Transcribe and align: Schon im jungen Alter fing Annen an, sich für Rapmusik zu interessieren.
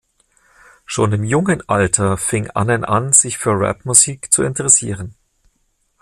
Schon 0.83 1.13
im 1.13 1.23
jungen 1.23 1.61
Alter 1.69 2.17
fing 2.17 2.49
Annen 2.49 2.83
an, 2.85 3.13
sich 3.13 3.37
für 3.37 3.51
Rapmusik 3.51 4.33
zu 4.33 4.41
interessieren. 4.41 5.13